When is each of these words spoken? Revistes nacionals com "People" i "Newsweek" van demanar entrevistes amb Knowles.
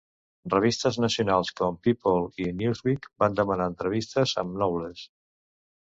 Revistes 0.53 0.95
nacionals 1.03 1.51
com 1.59 1.77
"People" 1.89 2.25
i 2.45 2.49
"Newsweek" 2.63 3.07
van 3.25 3.39
demanar 3.41 3.71
entrevistes 3.75 4.35
amb 4.45 4.55
Knowles. 4.57 5.05